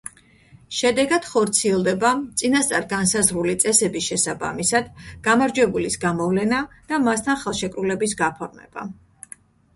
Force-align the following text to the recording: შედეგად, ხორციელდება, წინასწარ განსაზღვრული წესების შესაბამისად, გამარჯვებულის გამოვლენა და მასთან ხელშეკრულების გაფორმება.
შედეგად, 0.75 1.25
ხორციელდება, 1.33 2.13
წინასწარ 2.43 2.87
განსაზღვრული 2.93 3.53
წესების 3.65 4.09
შესაბამისად, 4.13 4.89
გამარჯვებულის 5.29 6.01
გამოვლენა 6.09 6.65
და 6.91 7.01
მასთან 7.07 7.41
ხელშეკრულების 7.45 8.19
გაფორმება. 8.25 8.91